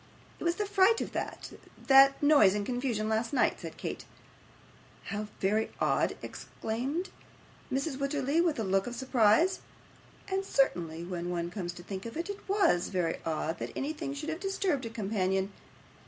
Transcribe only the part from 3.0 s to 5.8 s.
last night,' said Kate. 'How very